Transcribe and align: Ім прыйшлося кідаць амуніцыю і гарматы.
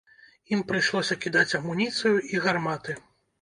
Ім 0.55 0.61
прыйшлося 0.71 1.17
кідаць 1.25 1.57
амуніцыю 1.59 2.15
і 2.33 2.43
гарматы. 2.47 2.99